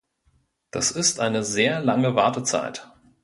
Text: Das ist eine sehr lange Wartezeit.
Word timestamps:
Das 0.71 0.89
ist 0.89 1.19
eine 1.19 1.43
sehr 1.43 1.79
lange 1.79 2.15
Wartezeit. 2.15 2.91